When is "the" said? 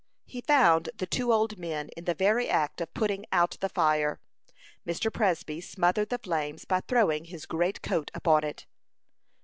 0.97-1.05, 2.05-2.15, 3.59-3.69, 6.09-6.17